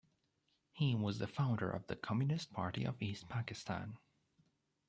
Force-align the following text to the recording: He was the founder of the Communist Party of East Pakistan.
He 0.71 0.95
was 0.95 1.19
the 1.19 1.27
founder 1.27 1.69
of 1.69 1.85
the 1.85 1.95
Communist 1.95 2.51
Party 2.53 2.85
of 2.85 2.99
East 3.03 3.29
Pakistan. 3.29 3.99